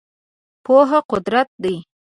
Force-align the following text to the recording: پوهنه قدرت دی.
پوهنه 0.65 0.99
قدرت 1.11 1.49
دی. 1.63 1.75